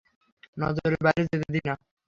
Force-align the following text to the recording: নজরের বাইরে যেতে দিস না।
নজরের 0.57 1.01
বাইরে 1.05 1.23
যেতে 1.31 1.47
দিস 1.53 1.63
না। 1.67 1.73